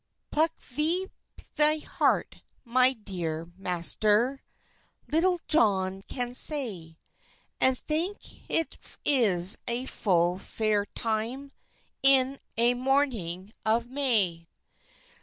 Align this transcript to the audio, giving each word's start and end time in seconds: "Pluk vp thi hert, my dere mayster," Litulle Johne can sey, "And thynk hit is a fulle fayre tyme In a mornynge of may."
"Pluk 0.31 0.49
vp 0.59 1.11
thi 1.37 1.77
hert, 1.81 2.41
my 2.65 2.93
dere 2.93 3.45
mayster," 3.55 4.39
Litulle 5.07 5.41
Johne 5.47 6.01
can 6.07 6.33
sey, 6.33 6.97
"And 7.59 7.77
thynk 7.77 8.23
hit 8.47 8.97
is 9.05 9.59
a 9.67 9.85
fulle 9.85 10.39
fayre 10.39 10.87
tyme 10.95 11.51
In 12.01 12.39
a 12.57 12.73
mornynge 12.73 13.51
of 13.63 13.91
may." 13.91 14.47